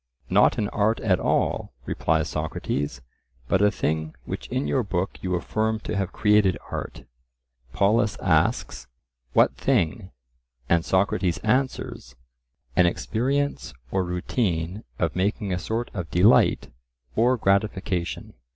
[0.31, 3.01] Not an art at all, replies Socrates,
[3.47, 7.03] but a thing which in your book you affirm to have created art.
[7.71, 8.87] Polus asks,
[9.33, 10.09] "What thing?"
[10.67, 12.15] and Socrates answers,
[12.75, 16.71] An experience or routine of making a sort of delight
[17.15, 18.33] or gratification.